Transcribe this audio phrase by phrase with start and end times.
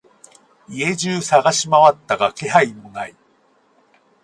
[0.67, 3.15] 家中探しまわったが気配もない。